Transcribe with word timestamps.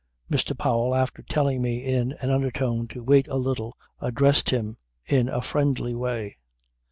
"Mr. 0.31 0.57
Powell 0.57 0.95
after 0.95 1.21
telling 1.21 1.61
me 1.61 1.85
in 1.85 2.13
an 2.23 2.31
undertone 2.31 2.87
to 2.87 3.03
wait 3.03 3.27
a 3.27 3.35
little 3.35 3.77
addressed 3.99 4.49
him 4.49 4.77
in 5.05 5.29
a 5.29 5.43
friendly 5.43 5.93
way. 5.93 6.37